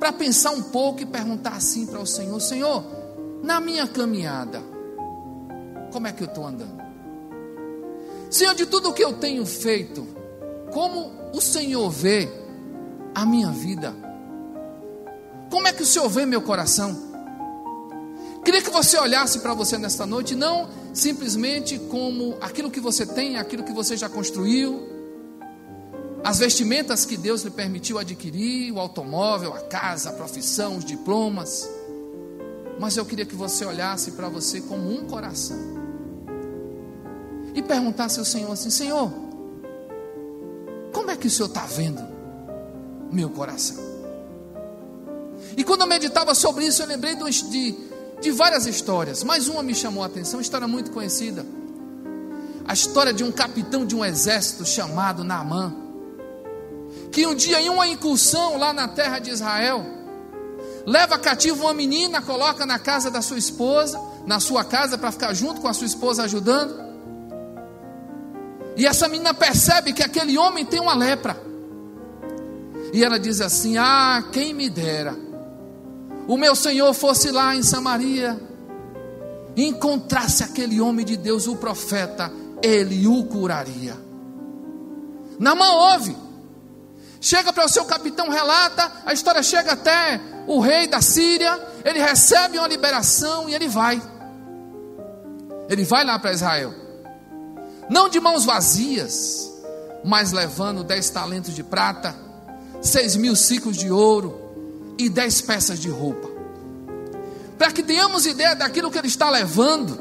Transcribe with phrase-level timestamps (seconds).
[0.00, 2.84] para pensar um pouco e perguntar assim para o Senhor: Senhor,
[3.44, 4.60] na minha caminhada,
[5.92, 6.85] como é que eu estou andando?
[8.30, 10.06] Senhor, de tudo o que eu tenho feito,
[10.72, 12.28] como o Senhor vê
[13.14, 13.94] a minha vida?
[15.50, 17.06] Como é que o Senhor vê meu coração?
[18.44, 23.36] Queria que você olhasse para você nesta noite, não simplesmente como aquilo que você tem,
[23.36, 24.88] aquilo que você já construiu,
[26.24, 31.68] as vestimentas que Deus lhe permitiu adquirir, o automóvel, a casa, a profissão, os diplomas.
[32.80, 35.85] Mas eu queria que você olhasse para você como um coração
[37.56, 39.10] e perguntasse ao Senhor assim: Senhor,
[40.92, 42.06] como é que o Senhor está vendo
[43.10, 43.82] meu coração?
[45.56, 47.74] E quando eu meditava sobre isso, eu lembrei de,
[48.20, 51.46] de várias histórias, mas uma me chamou a atenção, uma história muito conhecida.
[52.68, 55.74] A história de um capitão de um exército chamado Naamã,
[57.10, 59.86] que um dia em uma incursão lá na terra de Israel,
[60.84, 65.32] leva cativo uma menina, coloca na casa da sua esposa, na sua casa para ficar
[65.32, 66.85] junto com a sua esposa ajudando.
[68.76, 71.40] E essa menina percebe que aquele homem tem uma lepra.
[72.92, 75.16] E ela diz assim: Ah, quem me dera,
[76.28, 78.38] o meu Senhor fosse lá em Samaria
[79.56, 82.30] encontrasse aquele homem de Deus, o profeta,
[82.62, 83.96] ele o curaria.
[85.38, 86.16] Namã ouve,
[87.20, 91.98] chega para o seu capitão, relata, a história chega até o rei da Síria, ele
[91.98, 94.00] recebe uma liberação e ele vai.
[95.68, 96.72] Ele vai lá para Israel,
[97.88, 99.52] não de mãos vazias,
[100.04, 102.14] mas levando dez talentos de prata,
[102.82, 104.40] seis mil ciclos de ouro
[104.98, 106.28] e dez peças de roupa.
[107.58, 110.00] Para que tenhamos ideia daquilo que ele está levando,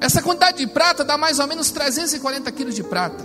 [0.00, 3.24] essa quantidade de prata dá mais ou menos 340 quilos de prata.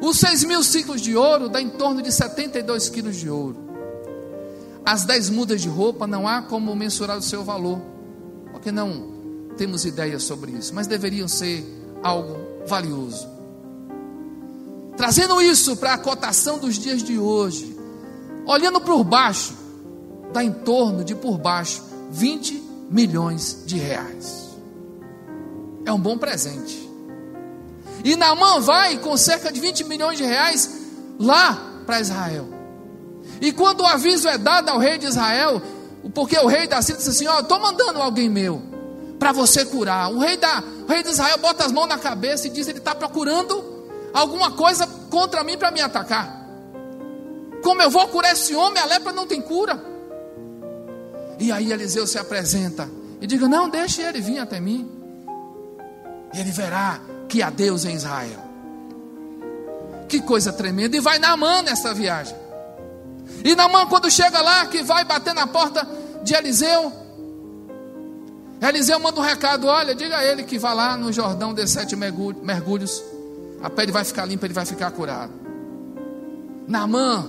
[0.00, 3.64] Os seis mil ciclos de ouro dá em torno de 72 quilos de ouro.
[4.84, 7.80] As dez mudas de roupa não há como mensurar o seu valor,
[8.52, 9.15] porque não
[9.56, 11.64] temos ideia sobre isso, mas deveriam ser
[12.02, 12.36] algo
[12.66, 13.26] valioso.
[14.96, 17.76] Trazendo isso para a cotação dos dias de hoje,
[18.46, 19.54] olhando por baixo,
[20.32, 24.46] dá em torno de por baixo 20 milhões de reais.
[25.84, 26.86] É um bom presente.
[28.04, 30.70] E Naamã vai com cerca de 20 milhões de reais
[31.18, 32.48] lá para Israel.
[33.40, 35.60] E quando o aviso é dado ao rei de Israel,
[36.14, 38.62] porque o rei da Síria disse assim: Ó, oh, estou mandando alguém meu
[39.18, 40.10] para você curar.
[40.10, 42.78] O rei, da, o rei de Israel bota as mãos na cabeça e diz: Ele
[42.78, 46.46] está procurando alguma coisa contra mim para me atacar.
[47.62, 48.82] Como eu vou curar esse homem?
[48.82, 49.82] A lepra não tem cura.
[51.38, 52.88] E aí Eliseu se apresenta
[53.20, 54.90] e diga: Não, deixe ele vir até mim.
[56.32, 58.44] E ele verá que há Deus em Israel.
[60.08, 60.96] Que coisa tremenda.
[60.96, 62.36] E vai na mão nessa viagem.
[63.44, 65.86] E Namã, quando chega lá, que vai bater na porta
[66.22, 66.92] de Eliseu,
[68.60, 71.94] Eliseu manda um recado: olha, diga a ele que vá lá no Jordão de sete
[71.96, 73.02] mergulhos,
[73.62, 75.32] a pele vai ficar limpa, ele vai ficar curado.
[76.66, 77.28] Namã,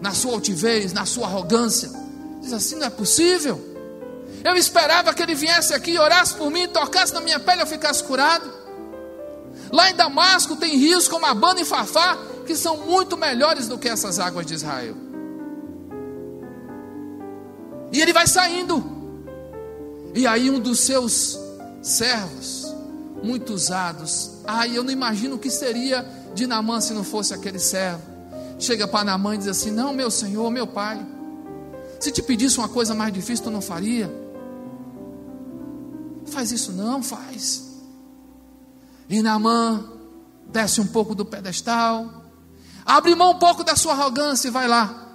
[0.00, 1.90] na sua altivez, na sua arrogância,
[2.40, 3.68] diz assim: não é possível.
[4.42, 8.02] Eu esperava que ele viesse aqui, orasse por mim, tocasse na minha pele, eu ficasse
[8.02, 8.50] curado.
[9.70, 13.88] Lá em Damasco tem rios como Abana e Fafá, que são muito melhores do que
[13.88, 14.96] essas águas de Israel.
[17.92, 18.99] E ele vai saindo.
[20.14, 21.38] E aí um dos seus
[21.82, 22.66] servos,
[23.22, 27.58] muito usados, ai, eu não imagino o que seria de Namã se não fosse aquele
[27.58, 28.02] servo.
[28.58, 31.04] Chega para Namã e diz assim: Não, meu senhor, meu pai,
[31.98, 34.12] se te pedisse uma coisa mais difícil, tu não faria?
[36.26, 37.68] Faz isso não, faz.
[39.08, 39.84] E Namã
[40.46, 42.24] desce um pouco do pedestal,
[42.84, 45.08] abre mão um pouco da sua arrogância e vai lá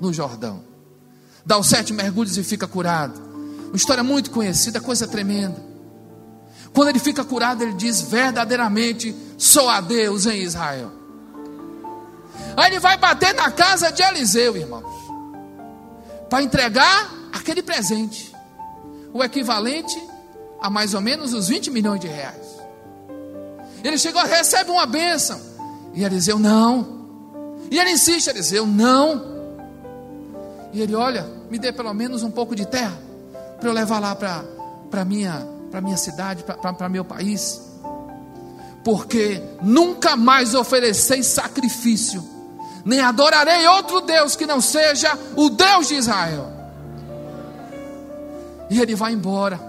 [0.00, 0.68] no Jordão
[1.48, 3.18] dá os sete mergulhos e fica curado.
[3.68, 5.62] Uma história muito conhecida, coisa tremenda.
[6.72, 10.90] Quando ele fica curado, ele diz: verdadeiramente sou a Deus em Israel.
[12.56, 14.84] Aí ele vai bater na casa de Eliseu, irmãos,
[16.28, 18.34] para entregar aquele presente,
[19.12, 19.96] o equivalente
[20.60, 22.46] a mais ou menos os 20 milhões de reais.
[23.84, 25.40] Ele chegou, recebe uma bênção,
[25.94, 26.98] e Eliseu não.
[27.70, 29.38] E ele insiste, Eliseu, não.
[30.72, 33.07] E ele, olha, me dê pelo menos um pouco de terra
[33.58, 37.60] para eu levar lá para minha para minha cidade, para meu país.
[38.82, 42.24] Porque nunca mais oferecei sacrifício,
[42.84, 46.52] nem adorarei outro Deus que não seja o Deus de Israel.
[48.70, 49.60] E ele vai embora.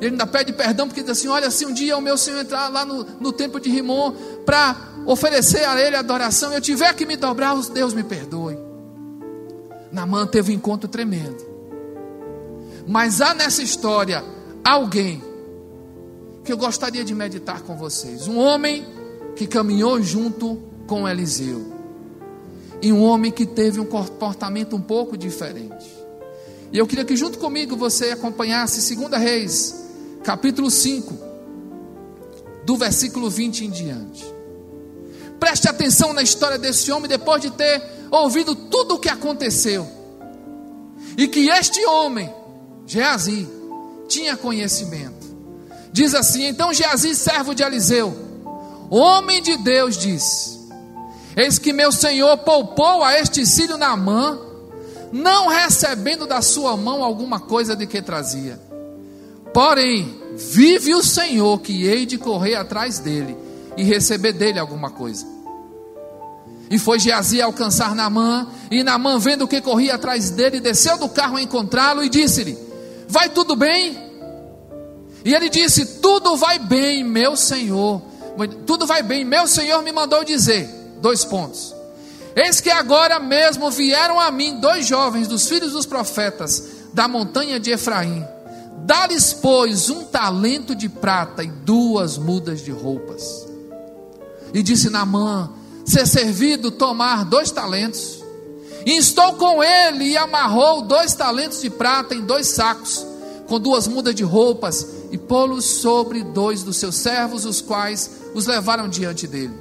[0.00, 2.68] Ele ainda pede perdão, porque diz assim: Olha, se um dia o meu Senhor entrar
[2.68, 4.12] lá no, no templo de Rimon
[4.46, 4.74] para
[5.04, 8.58] oferecer a ele adoração, eu tiver que me dobrar, Deus me perdoe.
[9.92, 11.49] Namã teve um encontro tremendo.
[12.90, 14.24] Mas há nessa história
[14.64, 15.22] alguém
[16.44, 18.26] que eu gostaria de meditar com vocês.
[18.26, 18.84] Um homem
[19.36, 21.72] que caminhou junto com Eliseu.
[22.82, 25.86] E um homem que teve um comportamento um pouco diferente.
[26.72, 29.84] E eu queria que junto comigo você acompanhasse 2 Reis,
[30.24, 31.14] capítulo 5,
[32.66, 34.24] do versículo 20 em diante.
[35.38, 39.86] Preste atenção na história desse homem depois de ter ouvido tudo o que aconteceu.
[41.16, 42.39] E que este homem
[42.90, 43.48] Geazi
[44.08, 45.24] tinha conhecimento.
[45.92, 48.12] Diz assim: Então Geazi, servo de Eliseu,
[48.90, 50.58] homem de Deus, diz:
[51.36, 54.36] Eis que meu senhor poupou a este filho Naamã,
[55.12, 58.60] não recebendo da sua mão alguma coisa de que trazia.
[59.54, 63.36] Porém, vive o Senhor que hei de correr atrás dele
[63.76, 65.24] e receber dele alguma coisa.
[66.68, 71.36] E foi Geazi alcançar Naamã, e Naamã, vendo que corria atrás dele, desceu do carro
[71.36, 72.69] a encontrá-lo e disse-lhe:
[73.10, 73.98] Vai tudo bem?
[75.24, 78.00] E ele disse: Tudo vai bem, meu Senhor.
[78.64, 80.68] Tudo vai bem, meu Senhor me mandou dizer.
[81.00, 81.74] Dois pontos.
[82.36, 86.62] Eis que agora mesmo vieram a mim dois jovens dos filhos dos profetas
[86.92, 88.24] da montanha de Efraim.
[88.86, 93.46] Dá-lhes, pois, um talento de prata e duas mudas de roupas.
[94.54, 95.50] E disse Namã:
[95.84, 98.19] Ser servido tomar dois talentos
[98.86, 103.06] e instou com ele e amarrou dois talentos de prata em dois sacos,
[103.46, 108.46] com duas mudas de roupas, e pô-los sobre dois dos seus servos, os quais os
[108.46, 109.54] levaram diante dele.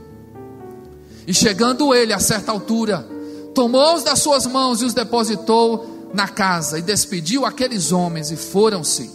[1.25, 3.07] E chegando ele a certa altura,
[3.53, 9.11] tomou-os das suas mãos e os depositou na casa, e despediu aqueles homens, e foram-se.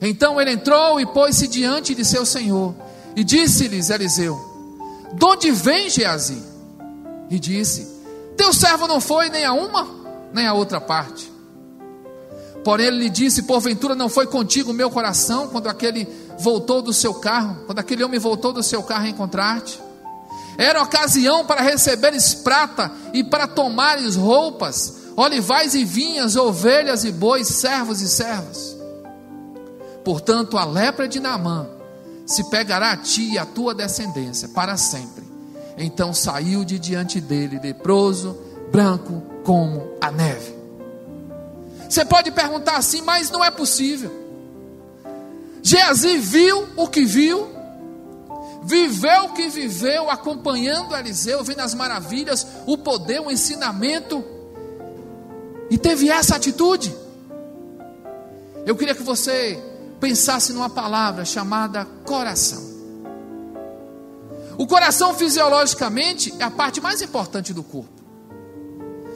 [0.00, 2.74] Então ele entrou e pôs-se diante de seu senhor,
[3.14, 4.38] e disse-lhes Eliseu:
[5.12, 6.42] De onde vem Geazi?
[7.30, 7.93] E disse:
[8.36, 9.86] teu servo não foi nem a uma,
[10.32, 11.32] nem a outra parte.
[12.64, 16.08] Porém, ele lhe disse: Porventura não foi contigo o meu coração quando aquele
[16.38, 19.80] voltou do seu carro, quando aquele homem voltou do seu carro a encontrar-te?
[20.56, 27.48] Era ocasião para receberes prata e para tomares roupas, olivais e vinhas, ovelhas e bois,
[27.48, 28.76] servos e servas.
[30.04, 31.66] Portanto, a lepra de Naamã
[32.26, 35.23] se pegará a ti e a tua descendência para sempre
[35.76, 38.38] então saiu de diante dele, leproso,
[38.70, 40.54] branco como a neve.
[41.88, 44.10] Você pode perguntar assim, mas não é possível.
[45.62, 47.48] Geazi viu o que viu,
[48.64, 54.24] viveu o que viveu, acompanhando Eliseu, vendo as maravilhas, o poder, o ensinamento,
[55.70, 56.94] e teve essa atitude.
[58.66, 59.62] Eu queria que você
[60.00, 62.73] pensasse numa palavra chamada coração.
[64.56, 67.90] O coração, fisiologicamente, é a parte mais importante do corpo.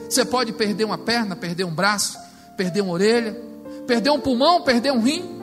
[0.09, 2.17] Você pode perder uma perna, perder um braço,
[2.57, 3.39] perder uma orelha,
[3.85, 5.39] perder um pulmão, perder um rim.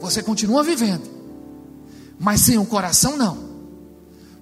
[0.00, 1.08] Você continua vivendo,
[2.18, 3.38] mas sem o coração, não.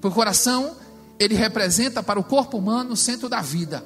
[0.01, 0.77] Porque o coração,
[1.19, 3.85] ele representa para o corpo humano o centro da vida.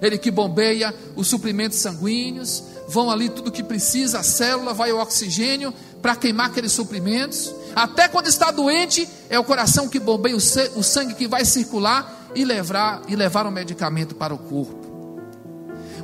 [0.00, 4.98] Ele que bombeia os suprimentos sanguíneos, vão ali tudo que precisa, a célula, vai o
[4.98, 7.54] oxigênio para queimar aqueles suprimentos.
[7.76, 12.44] Até quando está doente, é o coração que bombeia o sangue que vai circular e
[12.44, 14.88] levar, e levar o medicamento para o corpo.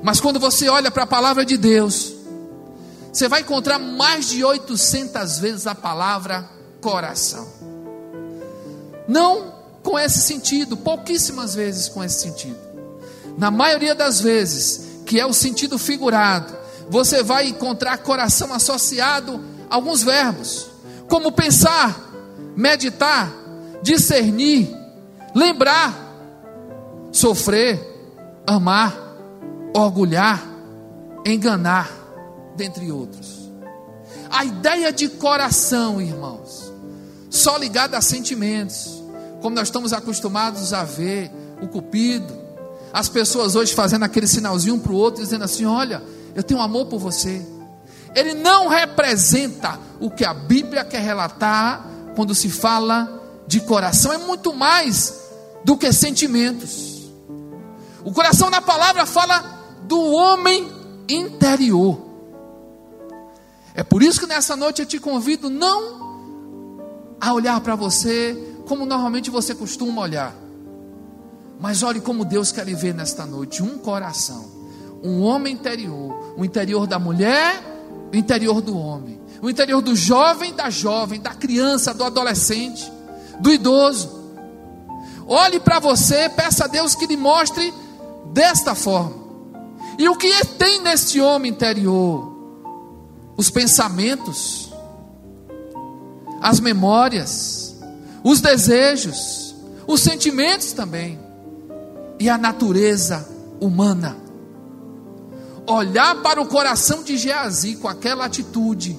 [0.03, 2.13] Mas quando você olha para a palavra de Deus,
[3.11, 6.49] você vai encontrar mais de 800 vezes a palavra
[6.81, 7.49] coração.
[9.09, 12.59] Não com esse sentido, pouquíssimas vezes com esse sentido.
[13.39, 19.75] Na maioria das vezes, que é o sentido figurado, você vai encontrar coração associado a
[19.75, 20.67] alguns verbos
[21.09, 22.11] como pensar,
[22.57, 23.33] meditar,
[23.83, 24.69] discernir,
[25.35, 25.95] lembrar,
[27.13, 27.81] sofrer,
[28.47, 28.97] amar,
[29.75, 30.43] orgulhar,
[31.25, 31.91] enganar,
[32.57, 33.51] dentre outros.
[34.31, 36.73] A ideia de coração, irmãos,
[37.31, 39.03] só ligada a sentimentos,
[39.41, 42.33] como nós estamos acostumados a ver o cupido,
[42.93, 46.03] as pessoas hoje fazendo aquele sinalzinho um para o outro, dizendo assim: Olha,
[46.35, 47.45] eu tenho amor por você
[48.15, 54.19] ele não representa o que a Bíblia quer relatar quando se fala de coração, é
[54.19, 55.23] muito mais
[55.65, 57.11] do que sentimentos.
[58.05, 59.43] O coração na palavra fala
[59.83, 60.71] do homem
[61.09, 62.01] interior.
[63.75, 66.05] É por isso que nessa noite eu te convido não
[67.21, 70.35] a olhar para você como normalmente você costuma olhar.
[71.59, 74.49] Mas olhe como Deus quer lhe ver nesta noite: um coração,
[75.03, 77.63] um homem interior, o interior da mulher,
[78.13, 82.91] o interior do homem, o interior do jovem, da jovem, da criança, do adolescente,
[83.41, 84.23] do idoso.
[85.27, 87.73] Olhe para você, peça a Deus que lhe mostre
[88.33, 89.25] desta forma.
[89.99, 92.33] E o que tem neste homem interior?
[93.37, 94.73] Os pensamentos,
[96.41, 97.77] as memórias,
[98.23, 99.55] os desejos,
[99.87, 101.19] os sentimentos também,
[102.19, 103.29] e a natureza
[103.61, 104.24] humana.
[105.67, 108.99] Olhar para o coração de Geazi com aquela atitude,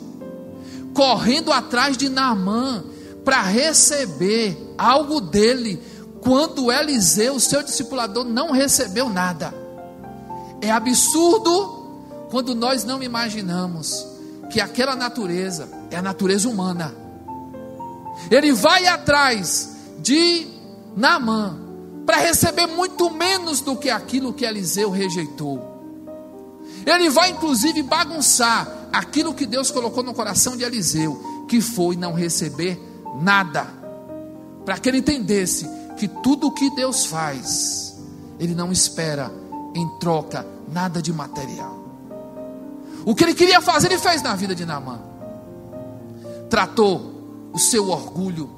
[0.93, 2.83] correndo atrás de Naamã
[3.23, 5.81] para receber algo dele,
[6.21, 9.53] quando Eliseu, seu discipulador, não recebeu nada.
[10.61, 11.85] É absurdo
[12.29, 14.05] quando nós não imaginamos
[14.49, 16.95] que aquela natureza é a natureza humana.
[18.31, 20.47] Ele vai atrás de
[20.95, 21.59] Naamã
[22.05, 25.74] para receber muito menos do que aquilo que Eliseu rejeitou.
[26.85, 32.13] Ele vai inclusive bagunçar aquilo que Deus colocou no coração de Eliseu, que foi não
[32.13, 32.79] receber
[33.21, 33.67] nada,
[34.63, 37.97] para que ele entendesse que tudo o que Deus faz,
[38.39, 39.31] ele não espera
[39.73, 41.83] em troca nada de material.
[43.05, 44.99] O que ele queria fazer, ele fez na vida de Naamã.
[46.49, 48.49] Tratou o seu orgulho,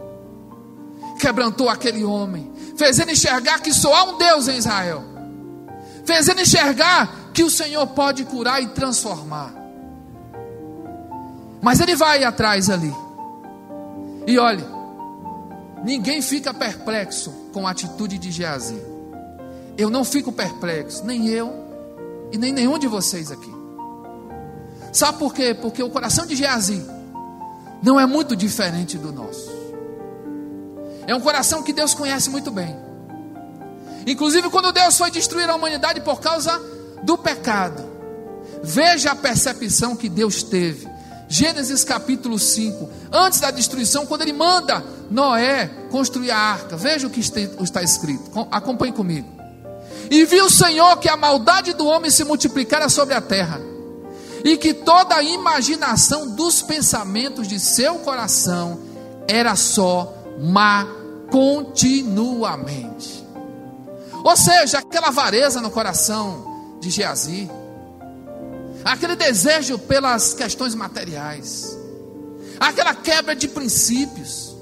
[1.19, 5.03] quebrantou aquele homem, fez ele enxergar que só há um Deus em Israel,
[6.05, 9.53] fez ele enxergar que o Senhor pode curar e transformar.
[11.61, 12.91] Mas ele vai atrás ali,
[14.25, 14.65] e olhe,
[15.83, 18.81] ninguém fica perplexo com a atitude de Geazi.
[19.77, 21.53] Eu não fico perplexo, nem eu
[22.31, 23.53] e nem nenhum de vocês aqui.
[24.91, 25.53] Sabe por quê?
[25.53, 26.83] Porque o coração de Geazi
[27.83, 29.47] não é muito diferente do nosso.
[31.05, 32.75] É um coração que Deus conhece muito bem.
[34.07, 36.76] Inclusive, quando Deus foi destruir a humanidade por causa
[37.07, 37.85] do pecado,
[38.61, 40.85] veja a percepção que Deus teve.
[41.29, 47.09] Gênesis capítulo 5, antes da destruição, quando ele manda Noé construir a arca, veja o
[47.09, 49.27] que está escrito, acompanhe comigo.
[50.11, 53.61] E viu o Senhor que a maldade do homem se multiplicara sobre a terra,
[54.43, 58.81] e que toda a imaginação dos pensamentos de seu coração
[59.29, 60.85] era só má
[61.31, 63.25] continuamente.
[64.25, 67.49] Ou seja, aquela avareza no coração de Geazi,
[68.83, 71.77] aquele desejo pelas questões materiais,
[72.59, 74.55] aquela quebra de princípios,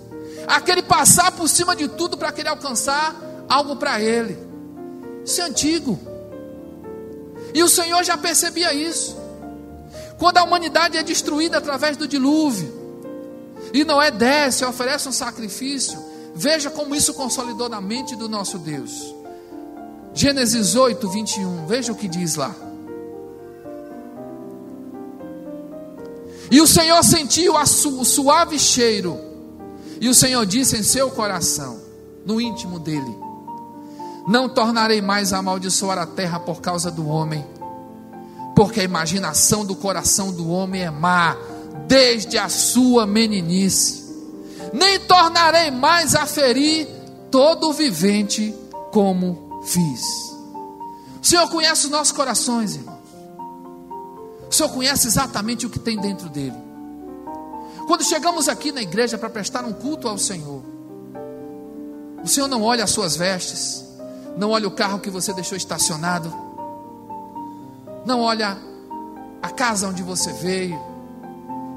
[0.48, 3.16] aquele passar por cima de tudo para querer alcançar
[3.48, 4.38] algo para ele.
[5.24, 6.00] Isso é antigo.
[7.54, 9.18] E o Senhor já percebia isso.
[10.18, 12.74] Quando a humanidade é destruída através do dilúvio,
[13.74, 15.98] e Noé desce, oferece um sacrifício,
[16.34, 19.14] veja como isso consolidou na mente do nosso Deus.
[20.16, 22.56] Gênesis 8, 21, veja o que diz lá.
[26.50, 29.20] E o Senhor sentiu su, o suave cheiro,
[30.00, 31.82] e o Senhor disse em seu coração,
[32.26, 33.14] no íntimo dele:
[34.26, 37.46] Não tornarei mais a amaldiçoar a terra por causa do homem,
[38.56, 41.36] porque a imaginação do coração do homem é má,
[41.90, 44.02] desde a sua meninice,
[44.72, 46.88] nem tornarei mais a ferir
[47.30, 48.56] todo o vivente
[48.94, 50.02] como fiz.
[51.22, 53.00] O Senhor conhece os nossos corações, irmão.
[54.50, 56.56] O Senhor conhece exatamente o que tem dentro dele.
[57.88, 60.62] Quando chegamos aqui na igreja para prestar um culto ao Senhor,
[62.24, 63.84] o Senhor não olha as suas vestes,
[64.38, 66.34] não olha o carro que você deixou estacionado,
[68.06, 68.58] não olha
[69.42, 70.80] a casa onde você veio,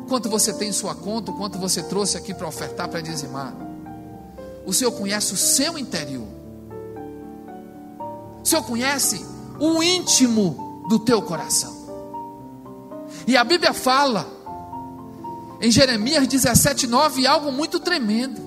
[0.08, 3.54] quanto você tem em sua conta, quanto você trouxe aqui para ofertar, para dizimar.
[4.64, 6.37] O Senhor conhece o seu interior.
[8.48, 9.26] O Senhor conhece
[9.60, 11.76] o íntimo do teu coração.
[13.26, 14.26] E a Bíblia fala
[15.60, 18.40] em Jeremias 17, 9, algo muito tremendo.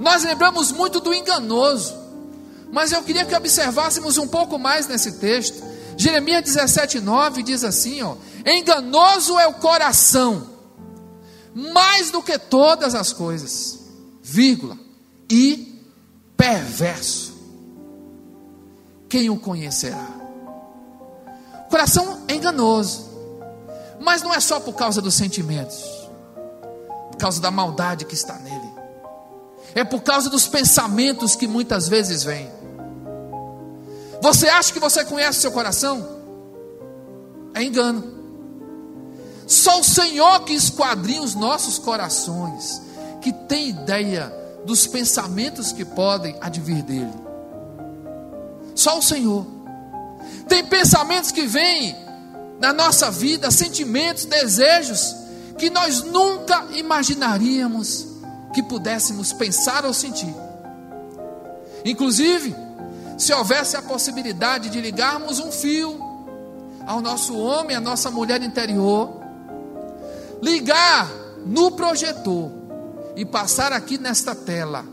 [0.00, 1.94] Nós lembramos muito do enganoso,
[2.72, 5.62] mas eu queria que observássemos um pouco mais nesse texto.
[5.96, 10.44] Jeremias 17, 9 diz assim: ó, enganoso é o coração,
[11.54, 13.78] mais do que todas as coisas,
[14.20, 14.76] vírgula,
[15.30, 15.80] e
[16.36, 17.23] perverso.
[19.14, 20.08] Quem o conhecerá?
[21.66, 23.08] O coração é enganoso.
[24.00, 25.84] Mas não é só por causa dos sentimentos,
[27.12, 28.72] por causa da maldade que está nele,
[29.72, 32.50] é por causa dos pensamentos que muitas vezes vêm.
[34.20, 36.04] Você acha que você conhece seu coração?
[37.54, 38.02] É engano.
[39.46, 42.82] Só o Senhor que esquadrinha os nossos corações,
[43.22, 44.34] que tem ideia
[44.66, 47.23] dos pensamentos que podem advir dele.
[48.84, 49.46] Só o Senhor.
[50.46, 51.96] Tem pensamentos que vêm
[52.60, 55.16] na nossa vida, sentimentos, desejos,
[55.56, 58.06] que nós nunca imaginaríamos
[58.52, 60.34] que pudéssemos pensar ou sentir.
[61.82, 62.54] Inclusive,
[63.16, 65.98] se houvesse a possibilidade de ligarmos um fio
[66.86, 69.18] ao nosso homem, à nossa mulher interior,
[70.42, 71.10] ligar
[71.46, 72.52] no projetor
[73.16, 74.84] e passar aqui nesta tela,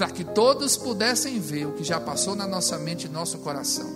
[0.00, 3.86] para que todos pudessem ver o que já passou na nossa mente e nosso coração.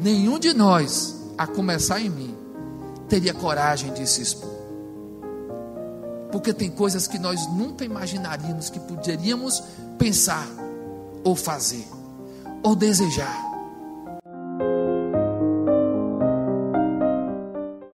[0.00, 2.34] Nenhum de nós, a começar em mim,
[3.06, 4.48] teria coragem de se expor.
[6.32, 9.62] Porque tem coisas que nós nunca imaginaríamos que poderíamos
[9.98, 10.48] pensar
[11.22, 11.86] ou fazer
[12.62, 13.53] ou desejar.